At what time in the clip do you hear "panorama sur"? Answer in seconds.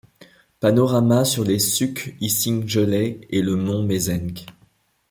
0.59-1.43